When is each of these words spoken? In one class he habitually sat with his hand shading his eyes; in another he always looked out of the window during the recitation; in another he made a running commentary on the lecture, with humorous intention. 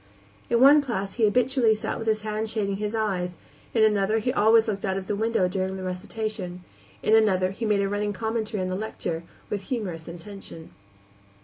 In 0.49 0.59
one 0.59 0.81
class 0.81 1.13
he 1.13 1.25
habitually 1.25 1.75
sat 1.75 1.99
with 1.99 2.07
his 2.07 2.21
hand 2.23 2.49
shading 2.49 2.77
his 2.77 2.95
eyes; 2.95 3.37
in 3.71 3.83
another 3.83 4.17
he 4.17 4.33
always 4.33 4.67
looked 4.67 4.83
out 4.83 4.97
of 4.97 5.05
the 5.05 5.15
window 5.15 5.47
during 5.47 5.77
the 5.77 5.83
recitation; 5.83 6.63
in 7.03 7.13
another 7.15 7.51
he 7.51 7.65
made 7.65 7.81
a 7.81 7.87
running 7.87 8.11
commentary 8.11 8.63
on 8.63 8.67
the 8.69 8.75
lecture, 8.75 9.21
with 9.51 9.65
humorous 9.69 10.07
intention. 10.07 10.71